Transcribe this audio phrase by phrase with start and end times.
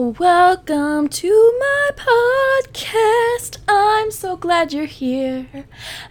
[0.00, 3.56] Welcome to my podcast.
[3.66, 5.48] I'm so glad you're here.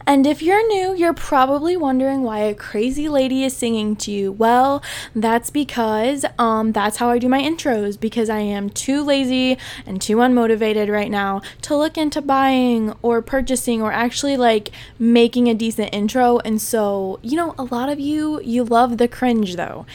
[0.06, 4.33] And if you're new, you're probably wondering why a crazy lady is singing to you.
[4.33, 4.83] Well,
[5.15, 10.01] that's because um that's how I do my intros because I am too lazy and
[10.01, 15.54] too unmotivated right now to look into buying or purchasing or actually like making a
[15.54, 16.39] decent intro.
[16.39, 19.85] And so, you know, a lot of you you love the cringe though.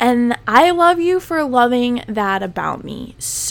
[0.00, 3.14] And I love you for loving that about me.
[3.18, 3.41] So,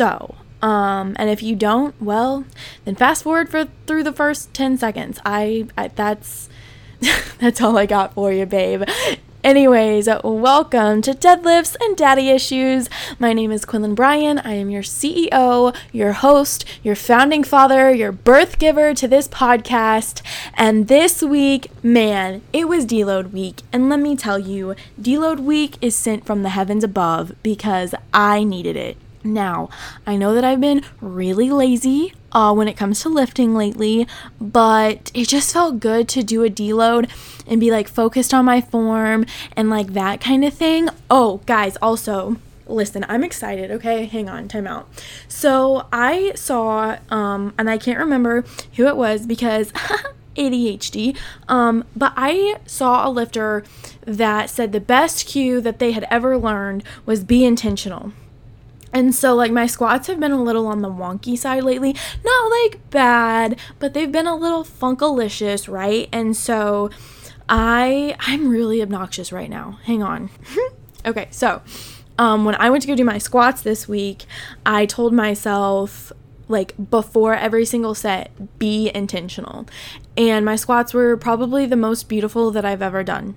[0.62, 2.46] um, and if you don't, well,
[2.86, 5.20] then fast forward for through the first 10 seconds.
[5.26, 6.50] I, I that's
[7.40, 8.84] that's all I got for you, babe.
[9.44, 12.88] Anyways, welcome to Deadlifts and Daddy Issues.
[13.18, 14.38] My name is Quinlan Bryan.
[14.38, 20.22] I am your CEO, your host, your founding father, your birth giver to this podcast.
[20.54, 23.64] And this week, man, it was deload week.
[23.74, 28.44] And let me tell you, deload week is sent from the heavens above because I
[28.44, 28.96] needed it.
[29.24, 29.70] Now,
[30.06, 34.08] I know that I've been really lazy uh, when it comes to lifting lately,
[34.40, 37.10] but it just felt good to do a deload
[37.46, 40.90] and be like focused on my form and like that kind of thing.
[41.10, 44.06] Oh, guys, also, listen, I'm excited, okay?
[44.06, 44.88] Hang on, time out.
[45.28, 49.72] So I saw, um, and I can't remember who it was because
[50.36, 53.64] ADHD, um, but I saw a lifter
[54.06, 58.14] that said the best cue that they had ever learned was be intentional.
[58.94, 61.96] And so, like, my squats have been a little on the wonky side lately.
[62.24, 66.10] Not like bad, but they've been a little funkalicious, right?
[66.12, 66.90] And so,
[67.48, 69.80] I I'm really obnoxious right now.
[69.84, 70.30] Hang on.
[71.06, 71.62] okay, so
[72.18, 74.26] um, when I went to go do my squats this week,
[74.66, 76.14] I told myself
[76.48, 79.66] like before every single set, be intentional.
[80.18, 83.36] And my squats were probably the most beautiful that I've ever done.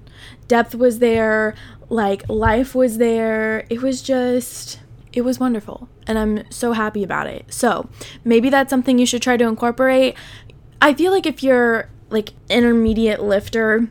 [0.48, 1.54] Depth was there,
[1.88, 3.66] like life was there.
[3.70, 4.80] It was just
[5.14, 7.46] it was wonderful and I'm so happy about it.
[7.52, 7.88] So,
[8.24, 10.16] maybe that's something you should try to incorporate.
[10.82, 13.88] I feel like if you're like intermediate lifter,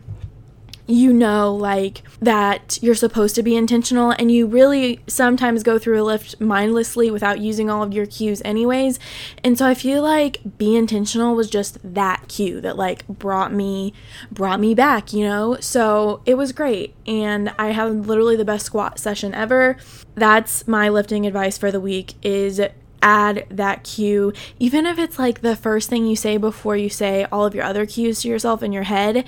[0.86, 6.02] you know like that you're supposed to be intentional and you really sometimes go through
[6.02, 9.00] a lift mindlessly without using all of your cues anyways.
[9.44, 13.94] And so i feel like be intentional was just that cue that like brought me
[14.32, 15.58] brought me back you know?
[15.60, 16.96] So it was great.
[17.08, 19.78] And i had literally the best squat session ever.
[20.16, 22.62] That's my lifting advice for the week is
[23.02, 24.34] add that cue.
[24.60, 27.66] Even if it's like the first thing you say before you say all of your
[27.66, 29.26] other cues to yourself in your head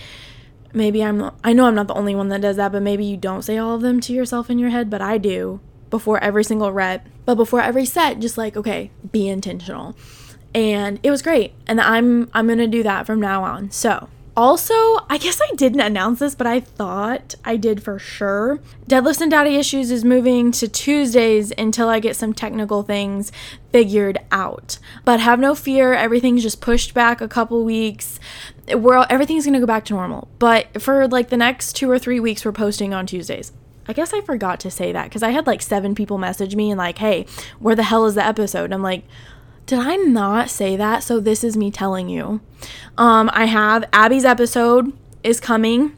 [0.75, 3.18] maybe I'm I know I'm not the only one that does that, but maybe you
[3.18, 5.59] don't say all of them to yourself in your head, but I do
[5.90, 7.08] before every single rep.
[7.25, 9.96] But before every set, just like, okay, be intentional.
[10.53, 11.53] And it was great.
[11.68, 13.72] And I'm I'm going to do that from now on.
[13.72, 14.73] So, also,
[15.09, 18.59] I guess I didn't announce this, but I thought I did for sure.
[18.88, 23.31] Deadlifts and Daddy Issues is moving to Tuesdays until I get some technical things
[23.72, 24.78] figured out.
[25.06, 28.19] But have no fear, everything's just pushed back a couple weeks.
[28.74, 30.28] We're everything's gonna go back to normal.
[30.38, 33.53] But for like the next two or three weeks, we're posting on Tuesdays.
[33.88, 36.72] I guess I forgot to say that because I had like seven people message me
[36.72, 37.25] and like, hey,
[37.59, 38.74] where the hell is the episode?
[38.74, 39.03] I'm like,
[39.66, 41.03] did I not say that?
[41.03, 42.42] So this is me telling you.
[42.98, 44.94] Um, I have Abby's episode
[45.24, 45.96] is coming.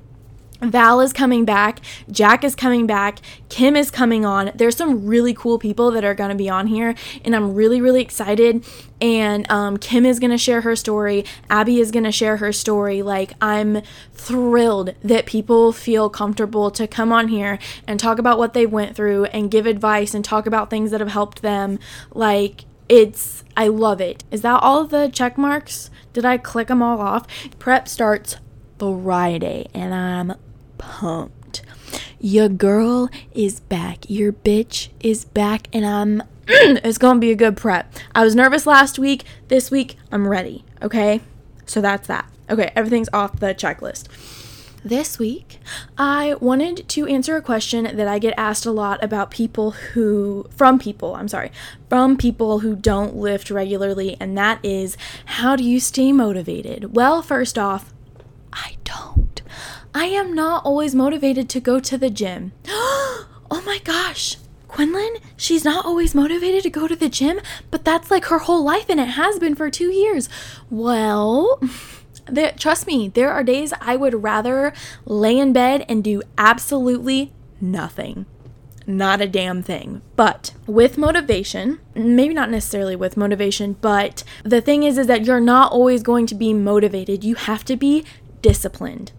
[0.60, 1.82] Val is coming back.
[2.10, 3.20] Jack is coming back.
[3.48, 4.52] Kim is coming on.
[4.56, 7.80] There's some really cool people that are going to be on here, and I'm really,
[7.80, 8.66] really excited.
[9.00, 11.26] And um, Kim is going to share her story.
[11.48, 13.04] Abby is going to share her story.
[13.04, 13.84] Like, I'm
[14.14, 18.96] thrilled that people feel comfortable to come on here and talk about what they went
[18.96, 21.78] through and give advice and talk about things that have helped them.
[22.16, 24.24] Like, it's, I love it.
[24.32, 25.90] Is that all the check marks?
[26.14, 27.28] Did I click them all off?
[27.60, 28.38] Prep starts
[28.80, 30.34] Friday and I'm
[30.78, 31.64] pumped.
[32.20, 34.10] Your girl is back.
[34.10, 37.94] Your bitch is back and I'm it's to be a good prep.
[38.16, 39.24] I was nervous last week.
[39.50, 41.22] This week I'm ready, okay?
[41.66, 42.30] So that's that.
[42.50, 44.08] Okay, everything's off the checklist.
[44.84, 45.60] This week,
[45.98, 50.46] I wanted to answer a question that I get asked a lot about people who,
[50.56, 51.52] from people, I'm sorry,
[51.90, 54.96] from people who don't lift regularly, and that is
[55.26, 56.96] how do you stay motivated?
[56.96, 57.92] Well, first off,
[58.54, 59.42] I don't.
[59.96, 62.54] I am not always motivated to go to the gym.
[62.68, 64.38] oh my gosh.
[64.68, 67.40] Quinlan, she's not always motivated to go to the gym,
[67.72, 70.30] but that's like her whole life and it has been for two years.
[70.70, 71.60] Well,
[72.30, 74.74] there, trust me, there are days I would rather
[75.06, 78.26] lay in bed and do absolutely nothing.
[78.86, 80.02] Not a damn thing.
[80.16, 85.42] But with motivation, maybe not necessarily with motivation, but the thing is is that you're
[85.42, 87.24] not always going to be motivated.
[87.24, 88.06] You have to be
[88.42, 89.12] disciplined.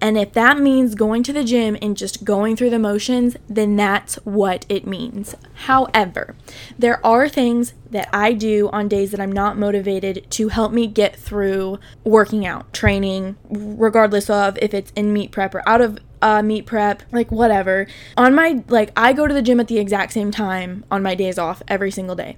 [0.00, 3.76] And if that means going to the gym and just going through the motions, then
[3.76, 5.34] that's what it means.
[5.54, 6.36] However,
[6.78, 10.86] there are things that I do on days that I'm not motivated to help me
[10.86, 15.98] get through working out, training, regardless of if it's in meet prep or out of
[16.22, 17.86] uh, meet prep, like whatever.
[18.16, 21.14] On my, like, I go to the gym at the exact same time on my
[21.14, 22.36] days off every single day.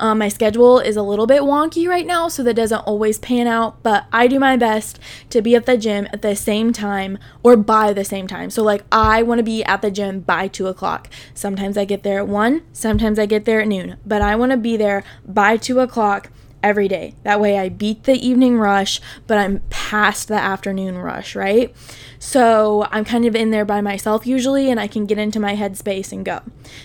[0.00, 3.46] Um, my schedule is a little bit wonky right now, so that doesn't always pan
[3.46, 4.98] out, but I do my best
[5.30, 8.50] to be at the gym at the same time or by the same time.
[8.50, 11.08] So, like, I want to be at the gym by two o'clock.
[11.34, 14.52] Sometimes I get there at one, sometimes I get there at noon, but I want
[14.52, 16.30] to be there by two o'clock
[16.62, 17.14] every day.
[17.22, 21.74] That way I beat the evening rush, but I'm past the afternoon rush, right?
[22.18, 25.54] So I'm kind of in there by myself usually and I can get into my
[25.54, 26.40] headspace and go.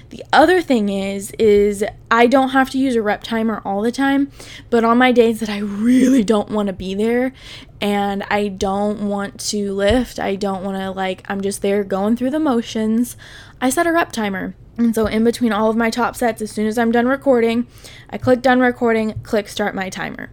[0.09, 3.91] The other thing is is I don't have to use a rep timer all the
[3.91, 4.31] time,
[4.69, 7.33] but on my days that I really don't want to be there
[7.81, 12.15] and I don't want to lift, I don't want to like I'm just there going
[12.15, 13.17] through the motions,
[13.59, 14.55] I set a rep timer.
[14.77, 17.67] And so, in between all of my top sets, as soon as I'm done recording,
[18.09, 20.31] I click done recording, click start my timer.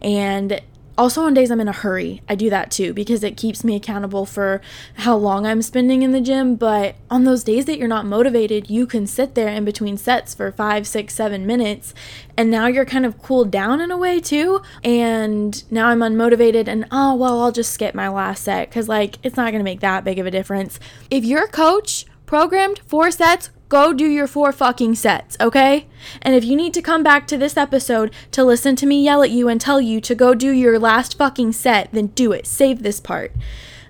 [0.00, 0.62] And
[0.98, 3.76] also, on days I'm in a hurry, I do that too because it keeps me
[3.76, 4.60] accountable for
[4.94, 6.56] how long I'm spending in the gym.
[6.56, 10.34] But on those days that you're not motivated, you can sit there in between sets
[10.34, 11.94] for five, six, seven minutes,
[12.36, 14.62] and now you're kind of cooled down in a way too.
[14.84, 19.18] And now I'm unmotivated, and oh, well, I'll just skip my last set because, like,
[19.22, 20.78] it's not going to make that big of a difference.
[21.10, 25.86] If your coach programmed four sets, go do your four fucking sets, okay?
[26.20, 29.22] And if you need to come back to this episode to listen to me yell
[29.22, 32.46] at you and tell you to go do your last fucking set, then do it.
[32.46, 33.32] Save this part.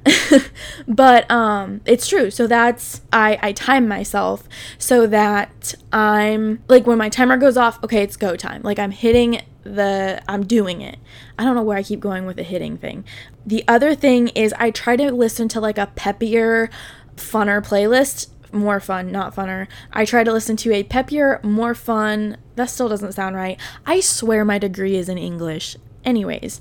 [0.89, 6.99] but um it's true so that's i i time myself so that i'm like when
[6.99, 10.99] my timer goes off okay it's go time like i'm hitting the i'm doing it
[11.39, 13.05] i don't know where i keep going with the hitting thing
[13.47, 16.69] the other thing is i try to listen to like a peppier
[17.17, 19.67] funner playlist more fun, not funner.
[19.93, 22.37] I try to listen to a peppier, more fun.
[22.57, 23.59] That still doesn't sound right.
[23.87, 25.77] I swear my degree is in English.
[26.05, 26.61] Anyways,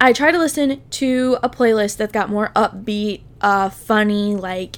[0.00, 4.76] I try to listen to a playlist that's got more upbeat, uh, funny, like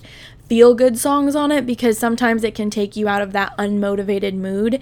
[0.49, 4.35] feel good songs on it because sometimes it can take you out of that unmotivated
[4.35, 4.81] mood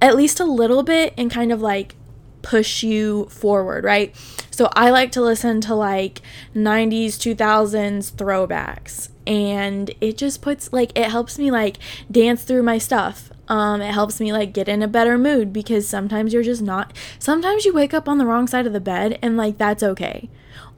[0.00, 1.94] at least a little bit and kind of like
[2.42, 4.14] push you forward, right?
[4.50, 6.20] So I like to listen to like
[6.54, 11.78] 90s, 2000s throwbacks and it just puts like it helps me like
[12.10, 13.30] dance through my stuff.
[13.48, 16.92] Um it helps me like get in a better mood because sometimes you're just not
[17.18, 20.28] sometimes you wake up on the wrong side of the bed and like that's okay.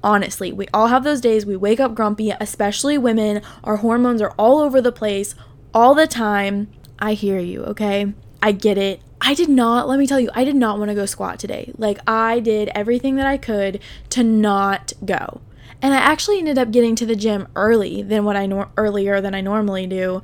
[0.03, 3.43] Honestly we all have those days we wake up grumpy especially women.
[3.65, 5.35] Our hormones are all over the place
[5.73, 6.69] all the time.
[6.99, 8.15] I hear you okay?
[8.43, 9.01] I get it.
[9.21, 11.73] I did not, let me tell you, I did not want to go squat today.
[11.79, 15.41] Like, I did everything that I could to not go.
[15.83, 19.21] And I actually ended up getting to the gym early than what I nor- earlier
[19.21, 20.23] than I normally do.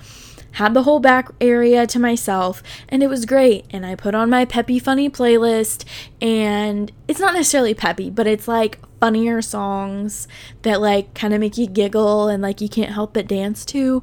[0.53, 3.65] Had the whole back area to myself and it was great.
[3.71, 5.85] And I put on my peppy funny playlist
[6.21, 10.29] and it's not necessarily peppy, but it's like funnier songs
[10.63, 14.03] that like kind of make you giggle and like you can't help but dance to.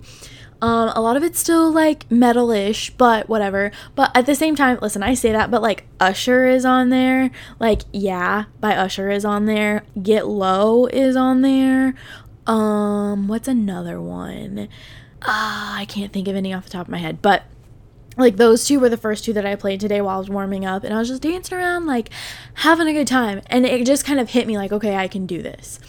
[0.61, 3.71] Um, a lot of it's still like metal-ish, but whatever.
[3.95, 7.31] But at the same time, listen, I say that, but like Usher is on there.
[7.59, 9.83] Like, yeah, by Usher is on there.
[10.01, 11.95] Get Low is on there.
[12.45, 14.67] Um, what's another one?
[15.21, 17.43] Uh, I can't think of any off the top of my head, but
[18.17, 20.65] like those two were the first two that I played today while I was warming
[20.65, 22.09] up and I was just dancing around like
[22.55, 25.25] having a good time and it just kind of hit me like okay I can
[25.25, 25.79] do this.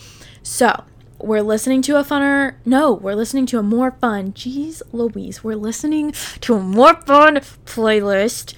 [0.42, 0.85] So
[1.22, 2.54] we're listening to a funner.
[2.64, 4.32] No, we're listening to a more fun.
[4.32, 7.36] Jeez Louise, we're listening to a more fun
[7.66, 8.54] playlist.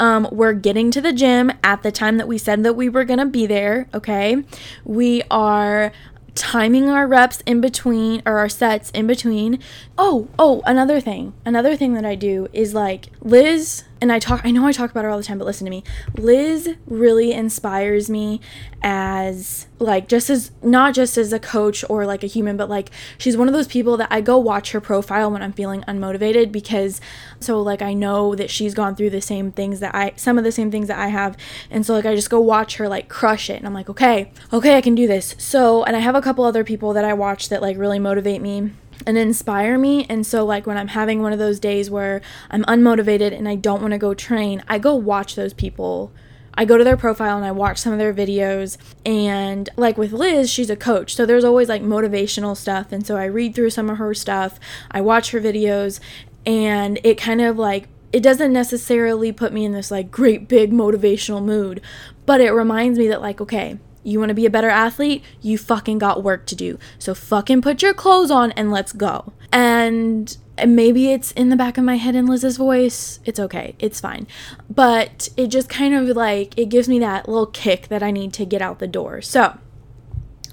[0.00, 3.04] Um, we're getting to the gym at the time that we said that we were
[3.04, 3.88] gonna be there.
[3.94, 4.42] Okay,
[4.84, 5.92] we are
[6.34, 9.58] timing our reps in between or our sets in between.
[9.98, 11.34] Oh, oh, another thing.
[11.44, 14.90] Another thing that I do is like Liz and I talk I know I talk
[14.90, 15.84] about her all the time, but listen to me.
[16.18, 18.40] Liz really inspires me
[18.82, 22.90] as like just as not just as a coach or like a human, but like
[23.16, 26.50] she's one of those people that I go watch her profile when I'm feeling unmotivated
[26.50, 27.00] because
[27.38, 30.42] so like I know that she's gone through the same things that I some of
[30.42, 31.36] the same things that I have.
[31.70, 34.32] And so like I just go watch her like crush it and I'm like, "Okay,
[34.52, 37.14] okay, I can do this." So, and I have a couple other people that I
[37.14, 38.72] watch that like really motivate me
[39.06, 40.06] and inspire me.
[40.08, 43.54] And so, like, when I'm having one of those days where I'm unmotivated and I
[43.54, 46.12] don't want to go train, I go watch those people.
[46.54, 48.76] I go to their profile and I watch some of their videos.
[49.06, 51.14] And, like, with Liz, she's a coach.
[51.14, 52.92] So, there's always like motivational stuff.
[52.92, 54.58] And so, I read through some of her stuff,
[54.90, 56.00] I watch her videos,
[56.44, 60.70] and it kind of like it doesn't necessarily put me in this like great big
[60.70, 61.80] motivational mood,
[62.26, 65.22] but it reminds me that, like, okay, You want to be a better athlete?
[65.40, 66.78] You fucking got work to do.
[66.98, 69.32] So fucking put your clothes on and let's go.
[69.52, 73.20] And maybe it's in the back of my head in Liz's voice.
[73.24, 73.74] It's okay.
[73.78, 74.26] It's fine.
[74.68, 78.32] But it just kind of like it gives me that little kick that I need
[78.34, 79.22] to get out the door.
[79.22, 79.58] So,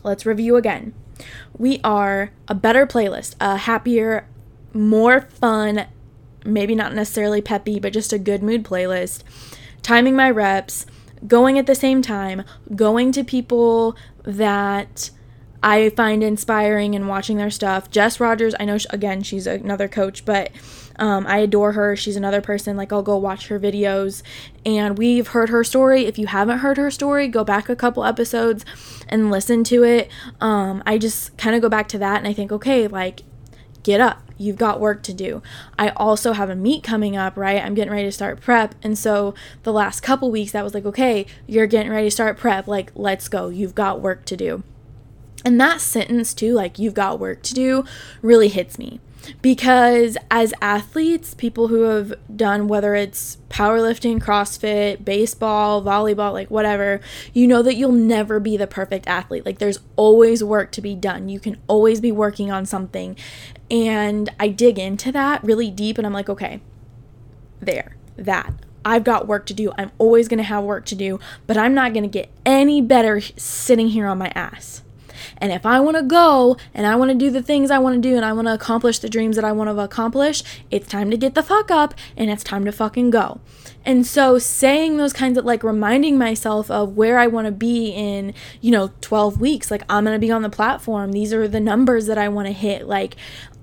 [0.04, 0.94] let's review again.
[1.58, 4.28] We are a better playlist, a happier,
[4.74, 5.88] more fun,
[6.46, 9.24] maybe not necessarily peppy, but just a good mood playlist.
[9.82, 10.86] Timing my reps,
[11.28, 12.44] going at the same time,
[12.76, 15.12] going to people that
[15.62, 17.92] I find inspiring and watching their stuff.
[17.92, 20.52] Jess Rogers, I know, she, again, she's another coach, but
[20.98, 21.96] um, I adore her.
[21.96, 22.78] She's another person.
[22.78, 24.22] Like, I'll go watch her videos.
[24.66, 26.06] And we've heard her story.
[26.06, 28.66] If you haven't heard her story, go back a couple episodes
[29.08, 30.10] and listen to it.
[30.40, 33.22] Um, I just kind of go back to that and I think, okay, like,
[33.84, 34.29] get up.
[34.40, 35.44] You've got work to do.
[35.78, 37.64] I also have a meet coming up, right?
[37.64, 38.74] I'm getting ready to start prep.
[38.82, 42.38] And so the last couple weeks, that was like, okay, you're getting ready to start
[42.38, 42.66] prep.
[42.66, 43.50] Like, let's go.
[43.50, 44.64] You've got work to do.
[45.44, 47.84] And that sentence, too, like, you've got work to do,
[48.22, 49.02] really hits me.
[49.42, 57.00] Because as athletes, people who have done whether it's powerlifting, CrossFit, baseball, volleyball, like whatever,
[57.34, 59.46] you know that you'll never be the perfect athlete.
[59.46, 61.30] Like, there's always work to be done.
[61.30, 63.16] You can always be working on something.
[63.70, 66.62] And I dig into that really deep, and I'm like, okay,
[67.60, 68.54] there, that.
[68.86, 69.72] I've got work to do.
[69.78, 72.82] I'm always going to have work to do, but I'm not going to get any
[72.82, 74.84] better sitting here on my ass.
[75.42, 77.96] And if I want to go and I want to do the things I want
[77.96, 80.88] to do and I want to accomplish the dreams that I want to accomplish, it's
[80.88, 83.40] time to get the fuck up and it's time to fucking go.
[83.86, 87.90] And so saying those kinds of like reminding myself of where I want to be
[87.90, 91.12] in, you know, 12 weeks, like I'm going to be on the platform.
[91.12, 92.88] These are the numbers that I want to hit.
[92.88, 93.16] Like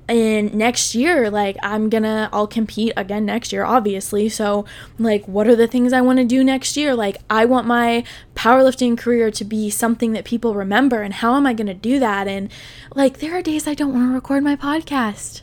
[0.08, 4.28] and next year like i'm gonna i'll compete again next year obviously.
[4.28, 4.64] So
[4.98, 6.94] like what are the things i want to do next year?
[6.94, 11.46] Like i want my powerlifting career to be something that people remember and how am
[11.46, 12.28] i gonna do that?
[12.28, 12.52] And
[12.94, 15.42] like there are days i don't want to record my podcast.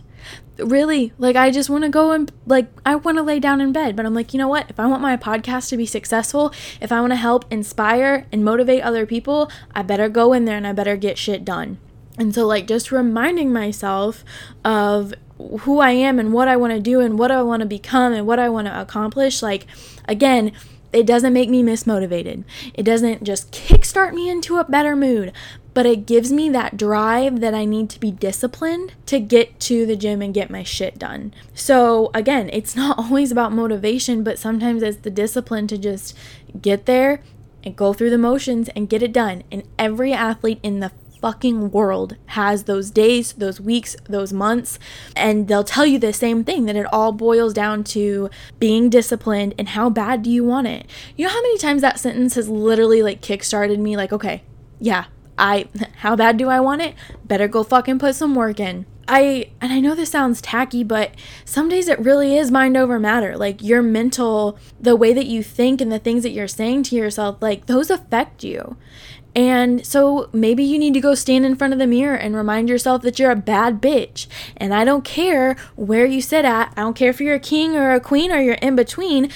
[0.57, 3.73] Really like i just want to go and like i want to lay down in
[3.73, 4.69] bed but i'm like you know what?
[4.69, 8.45] If i want my podcast to be successful if i want to help inspire and
[8.45, 11.79] motivate other people i better go in there and i better get shit done
[12.17, 14.23] and so, like, just reminding myself
[14.63, 15.13] of
[15.61, 18.13] who I am and what I want to do and what I want to become
[18.13, 19.65] and what I want to accomplish, like,
[20.07, 20.51] again,
[20.91, 22.43] it doesn't make me mismotivated.
[22.75, 25.33] It doesn't just kickstart me into a better mood,
[25.73, 29.87] but it gives me that drive that I need to be disciplined to get to
[29.87, 31.33] the gym and get my shit done.
[31.55, 36.15] So, again, it's not always about motivation, but sometimes it's the discipline to just
[36.61, 37.21] get there
[37.63, 39.43] and go through the motions and get it done.
[39.51, 40.91] And every athlete in the
[41.23, 44.77] fucking world has those days, those weeks, those months,
[45.15, 49.55] and they'll tell you the same thing that it all boils down to being disciplined
[49.57, 50.85] and how bad do you want it.
[51.15, 54.43] You know how many times that sentence has literally like kickstarted me like, okay,
[54.81, 55.05] yeah,
[55.37, 56.93] I how bad do I want it?
[57.23, 58.85] Better go fucking put some work in.
[59.07, 61.15] I and I know this sounds tacky, but
[61.45, 63.37] some days it really is mind over matter.
[63.37, 66.97] Like your mental, the way that you think and the things that you're saying to
[66.97, 68.75] yourself, like those affect you.
[69.35, 72.69] And so maybe you need to go stand in front of the mirror and remind
[72.69, 74.27] yourself that you're a bad bitch.
[74.57, 76.73] And I don't care where you sit at.
[76.77, 79.29] I don't care if you're a king or a queen or you're in between.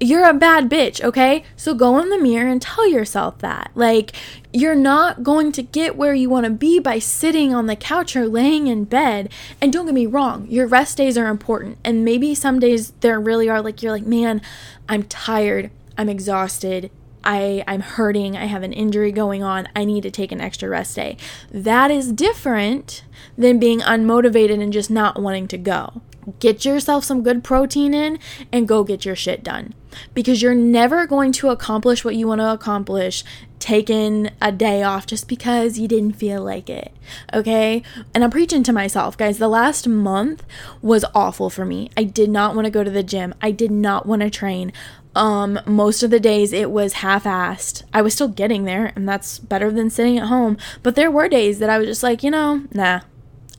[0.00, 1.44] You're a bad bitch, okay?
[1.56, 3.70] So go in the mirror and tell yourself that.
[3.76, 4.12] Like,
[4.52, 8.16] you're not going to get where you want to be by sitting on the couch
[8.16, 9.32] or laying in bed.
[9.60, 11.78] And don't get me wrong, your rest days are important.
[11.84, 14.42] And maybe some days there really are like, you're like, man,
[14.88, 15.70] I'm tired.
[15.96, 16.90] I'm exhausted.
[17.24, 20.68] I, I'm hurting, I have an injury going on, I need to take an extra
[20.68, 21.16] rest day.
[21.50, 23.04] That is different
[23.36, 26.02] than being unmotivated and just not wanting to go.
[26.38, 28.18] Get yourself some good protein in
[28.50, 29.74] and go get your shit done.
[30.14, 33.24] Because you're never going to accomplish what you want to accomplish
[33.58, 36.92] taking a day off just because you didn't feel like it.
[37.32, 37.82] Okay?
[38.12, 39.38] And I'm preaching to myself, guys.
[39.38, 40.44] The last month
[40.82, 41.90] was awful for me.
[41.96, 43.34] I did not want to go to the gym.
[43.40, 44.72] I did not want to train.
[45.14, 47.84] Um, most of the days it was half-assed.
[47.92, 50.56] I was still getting there, and that's better than sitting at home.
[50.82, 53.00] But there were days that I was just like, you know, nah.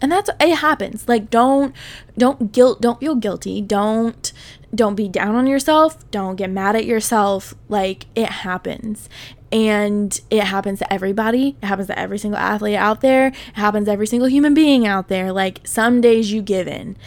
[0.02, 1.08] And that's it happens.
[1.08, 1.74] Like don't
[2.18, 3.62] don't guilt don't feel guilty.
[3.62, 4.32] Don't
[4.74, 6.10] don't be down on yourself.
[6.12, 7.54] Don't get mad at yourself.
[7.70, 9.10] Like it happens.
[9.52, 11.56] And it happens to everybody.
[11.62, 13.28] It happens to every single athlete out there.
[13.28, 15.32] It happens to every single human being out there.
[15.32, 16.98] Like some days you give in.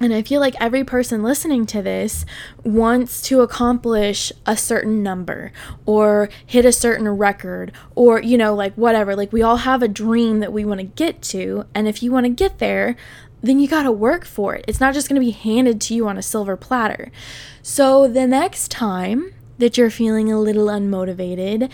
[0.00, 2.26] And I feel like every person listening to this
[2.64, 5.52] wants to accomplish a certain number
[5.86, 9.14] or hit a certain record or, you know, like whatever.
[9.14, 11.66] Like we all have a dream that we want to get to.
[11.74, 12.96] And if you want to get there,
[13.40, 14.64] then you got to work for it.
[14.66, 17.12] It's not just going to be handed to you on a silver platter.
[17.62, 21.70] So the next time that you're feeling a little unmotivated,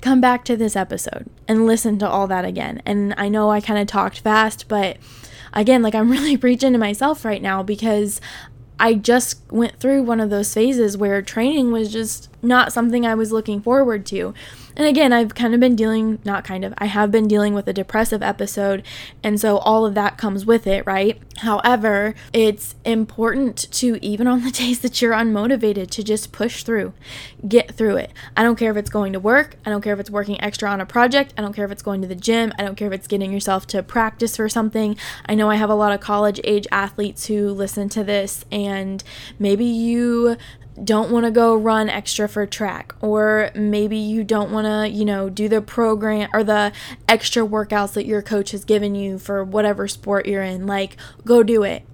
[0.00, 2.82] come back to this episode and listen to all that again.
[2.84, 4.96] And I know I kind of talked fast, but
[5.52, 8.20] again, like I'm really preaching to myself right now because
[8.78, 13.14] I just went through one of those phases where training was just not something I
[13.14, 14.32] was looking forward to.
[14.80, 17.68] And again, I've kind of been dealing, not kind of, I have been dealing with
[17.68, 18.82] a depressive episode.
[19.22, 21.20] And so all of that comes with it, right?
[21.40, 26.94] However, it's important to, even on the days that you're unmotivated, to just push through,
[27.46, 28.10] get through it.
[28.34, 29.56] I don't care if it's going to work.
[29.66, 31.34] I don't care if it's working extra on a project.
[31.36, 32.50] I don't care if it's going to the gym.
[32.58, 34.96] I don't care if it's getting yourself to practice for something.
[35.26, 39.04] I know I have a lot of college age athletes who listen to this, and
[39.38, 40.38] maybe you
[40.82, 45.04] don't want to go run extra for track or maybe you don't want to you
[45.04, 46.72] know do the program or the
[47.08, 51.42] extra workouts that your coach has given you for whatever sport you're in like go
[51.42, 51.84] do it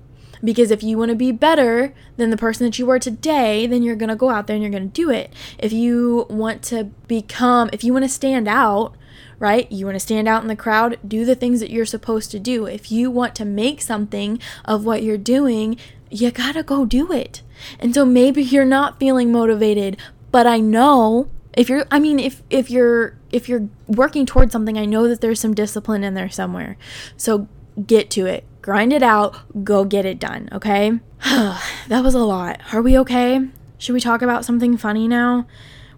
[0.44, 3.82] because if you want to be better than the person that you were today then
[3.82, 6.62] you're going to go out there and you're going to do it if you want
[6.62, 8.94] to become if you want to stand out
[9.38, 9.70] right?
[9.70, 12.38] You want to stand out in the crowd, do the things that you're supposed to
[12.38, 12.66] do.
[12.66, 15.76] If you want to make something of what you're doing,
[16.10, 17.42] you gotta go do it.
[17.78, 19.96] And so maybe you're not feeling motivated,
[20.30, 24.78] but I know if you're I mean if if you're if you're working towards something,
[24.78, 26.76] I know that there's some discipline in there somewhere.
[27.16, 27.48] So
[27.84, 28.44] get to it.
[28.62, 30.98] Grind it out, go get it done, okay?
[31.22, 32.60] that was a lot.
[32.72, 33.48] Are we okay?
[33.78, 35.46] Should we talk about something funny now?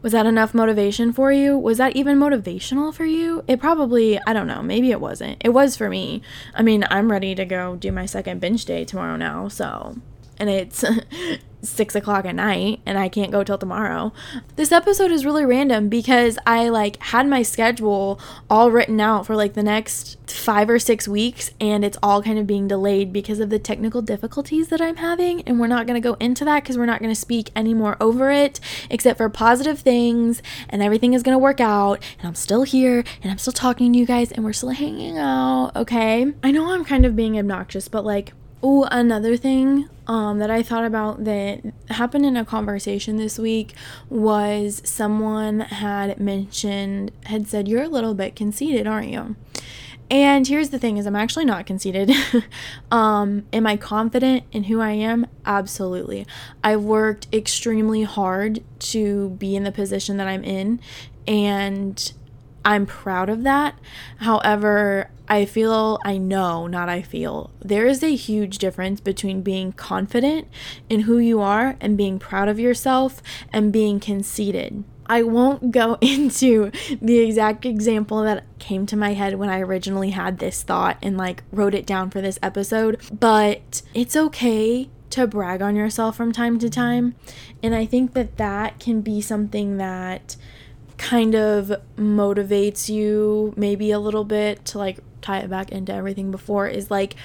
[0.01, 1.59] Was that enough motivation for you?
[1.59, 3.43] Was that even motivational for you?
[3.49, 5.39] It probably, I don't know, maybe it wasn't.
[5.45, 6.23] It was for me.
[6.55, 9.97] I mean, I'm ready to go do my second binge day tomorrow now, so.
[10.39, 10.85] And it's
[11.63, 14.13] six o'clock at night and I can't go till tomorrow.
[14.57, 19.35] This episode is really random because I like had my schedule all written out for
[19.35, 23.41] like the next five or six weeks and it's all kind of being delayed because
[23.41, 25.43] of the technical difficulties that I'm having.
[25.43, 27.97] And we're not going to go into that because we're not going to speak anymore
[28.01, 32.35] over it except for positive things and everything is going to work out and I'm
[32.35, 35.73] still here and I'm still talking to you guys and we're still hanging out.
[35.75, 36.33] Okay.
[36.43, 40.65] I know I'm kind of being obnoxious, but like, Oh, another thing um, that I
[40.65, 43.75] thought about that happened in a conversation this week
[44.11, 49.37] was someone had mentioned, had said, You're a little bit conceited, aren't you?
[50.11, 52.11] And here's the thing is I'm actually not conceited.
[52.91, 55.27] um, am I confident in who I am?
[55.45, 56.27] Absolutely.
[56.65, 60.81] I've worked extremely hard to be in the position that I'm in
[61.27, 62.13] and
[62.65, 63.79] I'm proud of that.
[64.19, 69.73] However, I feel, I know, not I feel, there is a huge difference between being
[69.73, 70.49] confident
[70.89, 74.85] in who you are and being proud of yourself and being conceited.
[75.07, 80.11] I won't go into the exact example that came to my head when I originally
[80.11, 85.27] had this thought and like wrote it down for this episode, but it's okay to
[85.27, 87.15] brag on yourself from time to time.
[87.63, 90.37] And I think that that can be something that
[90.99, 96.31] kind of motivates you maybe a little bit to like tie it back into everything
[96.31, 97.17] before is like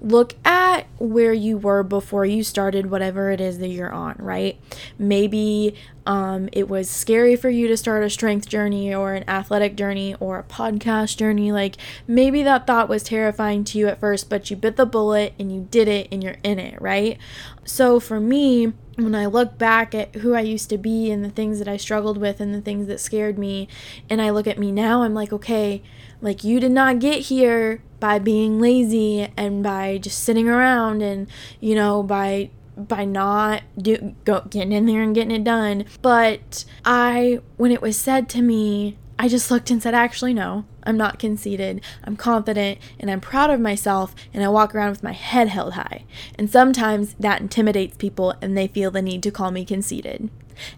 [0.00, 4.58] look at where you were before you started whatever it is that you're on, right?
[4.98, 5.74] Maybe
[6.06, 10.16] um, it was scary for you to start a strength journey or an athletic journey
[10.18, 11.52] or a podcast journey.
[11.52, 15.34] Like maybe that thought was terrifying to you at first, but you bit the bullet
[15.38, 17.18] and you did it and you're in it, right?
[17.64, 21.30] So for me, when I look back at who I used to be and the
[21.30, 23.68] things that I struggled with and the things that scared me,
[24.08, 25.82] and I look at me now, I'm like, okay,
[26.20, 31.26] like you did not get here by being lazy and by just sitting around and,
[31.60, 35.84] you know, by by not do go, getting in there and getting it done.
[36.00, 40.64] But I when it was said to me, I just looked and said, actually, no,
[40.82, 41.80] I'm not conceited.
[42.04, 45.74] I'm confident and I'm proud of myself, and I walk around with my head held
[45.74, 46.04] high.
[46.38, 50.30] And sometimes that intimidates people and they feel the need to call me conceited.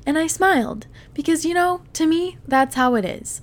[0.06, 3.40] And I smiled because, you know, to me, that's how it is.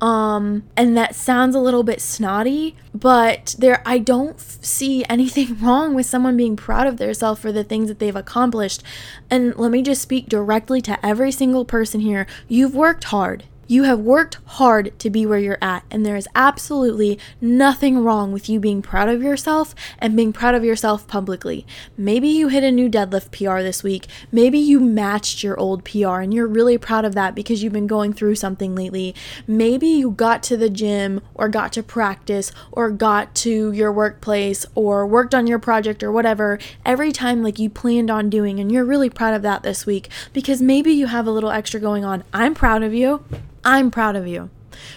[0.00, 5.58] Um, and that sounds a little bit snotty, but there I don't f- see anything
[5.60, 8.82] wrong with someone being proud of themselves for the things that they've accomplished.
[9.28, 12.26] And let me just speak directly to every single person here.
[12.46, 13.44] You've worked hard.
[13.70, 18.32] You have worked hard to be where you're at, and there is absolutely nothing wrong
[18.32, 21.66] with you being proud of yourself and being proud of yourself publicly.
[21.94, 24.06] Maybe you hit a new deadlift PR this week.
[24.32, 27.86] Maybe you matched your old PR and you're really proud of that because you've been
[27.86, 29.14] going through something lately.
[29.46, 34.64] Maybe you got to the gym or got to practice or got to your workplace
[34.74, 38.72] or worked on your project or whatever every time like you planned on doing, and
[38.72, 42.02] you're really proud of that this week because maybe you have a little extra going
[42.02, 42.24] on.
[42.32, 43.22] I'm proud of you.
[43.64, 44.50] I'm proud of you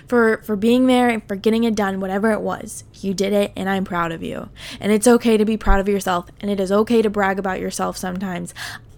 [0.07, 2.83] for for being there and for getting it done whatever it was.
[2.93, 4.49] You did it and i'm proud of you.
[4.79, 7.59] And it's okay to be proud of yourself and it is okay to brag about
[7.59, 8.53] yourself sometimes.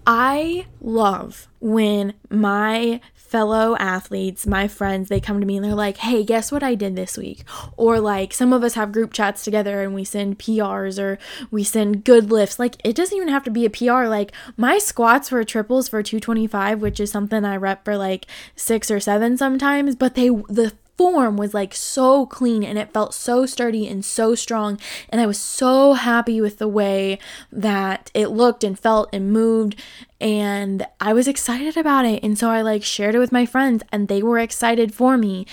[0.06, 3.00] I love when my
[3.34, 6.76] fellow athletes, my friends, they come to me and they're like, hey, guess what I
[6.76, 7.42] did this week?
[7.76, 11.18] Or like some of us have group chats together and we send PRs or
[11.50, 12.60] we send good lifts.
[12.60, 14.04] Like it doesn't even have to be a PR.
[14.04, 18.88] Like my squats were triples for 225, which is something I rep for like six
[18.88, 23.46] or seven sometimes, but they, the form was like so clean and it felt so
[23.46, 24.78] sturdy and so strong.
[25.08, 27.18] And I was so happy with the way
[27.50, 29.80] that it looked and felt and moved.
[30.20, 32.22] And I was excited about it.
[32.22, 35.46] And so I like shared it with my friends and they were excited for me.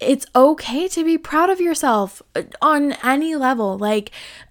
[0.00, 3.78] It's okay to be proud of yourself uh, on any level.
[3.78, 4.10] Like,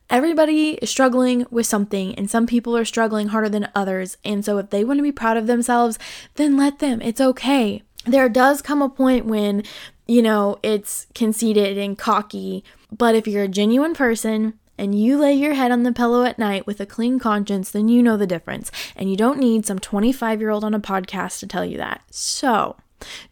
[0.10, 4.17] everybody is struggling with something, and some people are struggling harder than others.
[4.23, 5.99] And so, if they want to be proud of themselves,
[6.36, 7.01] then let them.
[7.01, 9.63] It's okay there does come a point when
[10.08, 12.63] you know, it's conceited and cocky.
[12.96, 16.39] But if you're a genuine person and you lay your head on the pillow at
[16.39, 18.72] night with a clean conscience, then you know the difference.
[18.96, 22.02] And you don't need some 25 year old on a podcast to tell you that.
[22.12, 22.76] So,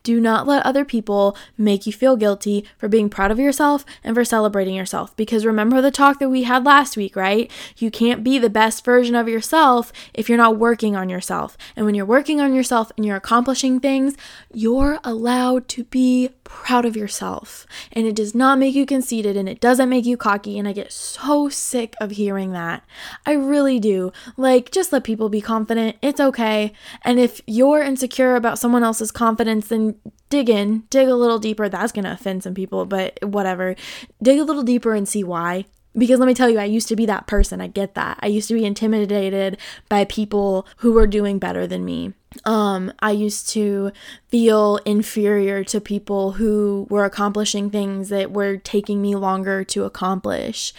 [0.03, 4.15] do not let other people make you feel guilty for being proud of yourself and
[4.15, 5.15] for celebrating yourself.
[5.15, 7.51] Because remember the talk that we had last week, right?
[7.77, 11.57] You can't be the best version of yourself if you're not working on yourself.
[11.75, 14.15] And when you're working on yourself and you're accomplishing things,
[14.53, 17.65] you're allowed to be proud of yourself.
[17.93, 20.59] And it does not make you conceited and it doesn't make you cocky.
[20.59, 22.83] And I get so sick of hearing that.
[23.25, 24.11] I really do.
[24.37, 25.95] Like, just let people be confident.
[26.01, 26.73] It's okay.
[27.03, 29.95] And if you're insecure about someone else's confidence, then
[30.29, 31.69] dig in, dig a little deeper.
[31.69, 33.75] That's going to offend some people, but whatever.
[34.21, 35.65] Dig a little deeper and see why.
[35.97, 37.59] Because let me tell you, I used to be that person.
[37.59, 38.17] I get that.
[38.21, 39.57] I used to be intimidated
[39.89, 42.13] by people who were doing better than me.
[42.45, 43.91] Um, I used to
[44.29, 50.73] feel inferior to people who were accomplishing things that were taking me longer to accomplish.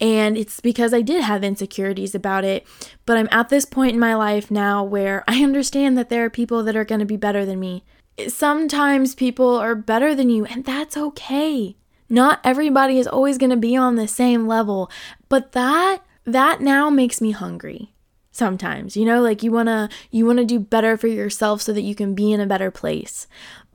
[0.00, 2.66] And it's because I did have insecurities about it.
[3.04, 6.30] But I'm at this point in my life now where I understand that there are
[6.30, 7.84] people that are going to be better than me
[8.28, 11.76] sometimes people are better than you, and that's okay.
[12.08, 14.90] Not everybody is always going to be on the same level,
[15.28, 17.90] but that that now makes me hungry.
[18.30, 21.72] Sometimes, you know, like you want to you want to do better for yourself so
[21.72, 23.26] that you can be in a better place.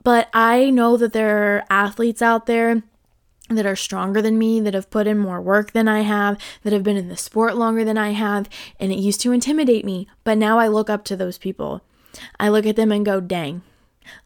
[0.02, 2.82] But I know that there are athletes out there
[3.48, 6.72] that are stronger than me, that have put in more work than I have, that
[6.72, 8.48] have been in the sport longer than I have,
[8.78, 10.06] and it used to intimidate me.
[10.24, 11.82] But now I look up to those people.
[12.38, 13.62] I look at them and go, dang,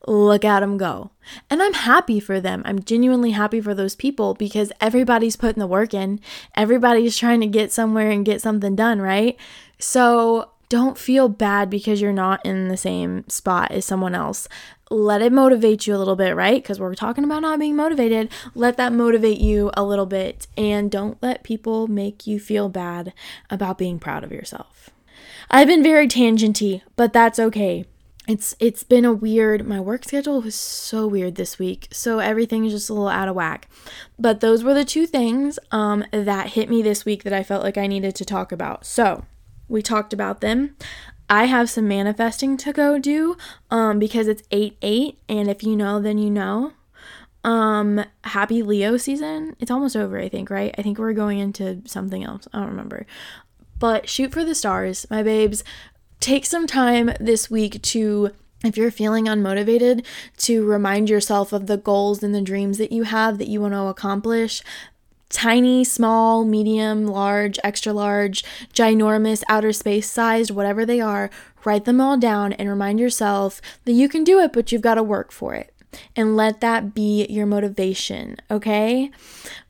[0.06, 1.10] look at them go.
[1.48, 2.62] And I'm happy for them.
[2.64, 6.20] I'm genuinely happy for those people because everybody's putting the work in.
[6.54, 9.37] Everybody's trying to get somewhere and get something done, right?
[9.78, 14.48] So don't feel bad because you're not in the same spot as someone else.
[14.90, 16.62] Let it motivate you a little bit, right?
[16.62, 18.30] Because we're talking about not being motivated.
[18.54, 23.12] Let that motivate you a little bit and don't let people make you feel bad
[23.50, 24.90] about being proud of yourself.
[25.50, 27.87] I've been very tangenty, but that's okay
[28.26, 32.64] it's it's been a weird my work schedule was so weird this week so everything
[32.64, 33.68] is just a little out of whack.
[34.18, 37.62] But those were the two things um, that hit me this week that i felt
[37.62, 38.87] like i needed to talk about.
[38.87, 39.24] So
[39.68, 40.76] we talked about them.
[41.28, 43.37] I have some manifesting to go do
[43.70, 46.72] um, because it's 8-8 and if you know then you know.
[47.42, 49.54] Um happy leo season.
[49.60, 50.74] It's almost over i think right?
[50.78, 52.48] I think we're going into something else.
[52.54, 53.06] I don't remember.
[53.78, 55.62] But shoot for the stars my babes
[56.24, 58.30] take some time this week to
[58.64, 60.02] if you're feeling unmotivated,
[60.38, 63.74] to remind yourself of the goals and the dreams that you have that you want
[63.74, 64.62] to accomplish.
[65.28, 71.28] Tiny, small, medium, large, extra large, ginormous, outer space sized, whatever they are,
[71.66, 74.94] write them all down and remind yourself that you can do it, but you've got
[74.94, 75.74] to work for it.
[76.16, 79.10] And let that be your motivation, okay?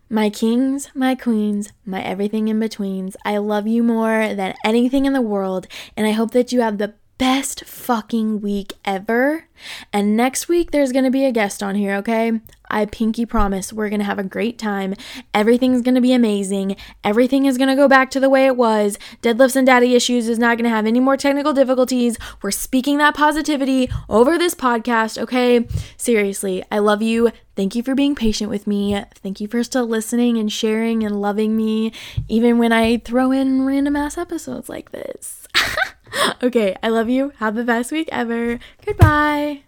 [0.08, 5.12] My kings, my queens, my everything in betweens, I love you more than anything in
[5.12, 9.46] the world, and I hope that you have the best fucking week ever.
[9.92, 12.40] And next week, there's gonna be a guest on here, okay?
[12.74, 14.94] I pinky promise we're gonna have a great time.
[15.32, 16.74] Everything's gonna be amazing.
[17.04, 18.98] Everything is gonna go back to the way it was.
[19.22, 22.18] Deadlifts and daddy issues is not gonna have any more technical difficulties.
[22.42, 25.68] We're speaking that positivity over this podcast, okay?
[25.96, 27.30] Seriously, I love you.
[27.54, 29.04] Thank you for being patient with me.
[29.14, 31.92] Thank you for still listening and sharing and loving me,
[32.28, 35.46] even when I throw in random ass episodes like this.
[36.42, 37.32] okay, I love you.
[37.36, 38.58] Have the best week ever.
[38.84, 39.64] Goodbye.